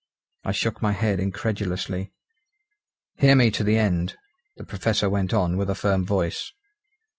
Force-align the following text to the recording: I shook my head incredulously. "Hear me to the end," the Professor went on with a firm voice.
I 0.43 0.51
shook 0.51 0.81
my 0.81 0.93
head 0.93 1.19
incredulously. 1.19 2.11
"Hear 3.19 3.35
me 3.35 3.51
to 3.51 3.63
the 3.63 3.77
end," 3.77 4.17
the 4.57 4.63
Professor 4.65 5.11
went 5.11 5.31
on 5.31 5.57
with 5.57 5.69
a 5.69 5.75
firm 5.75 6.07
voice. 6.07 6.51